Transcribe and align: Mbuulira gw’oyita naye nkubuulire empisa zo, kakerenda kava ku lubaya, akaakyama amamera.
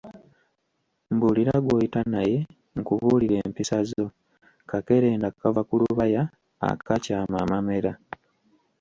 Mbuulira 1.13 1.53
gw’oyita 1.63 2.01
naye 2.13 2.37
nkubuulire 2.79 3.35
empisa 3.45 3.77
zo, 3.89 4.05
kakerenda 4.69 5.27
kava 5.39 5.61
ku 5.67 5.73
lubaya, 5.81 6.21
akaakyama 6.69 7.35
amamera. 7.43 7.91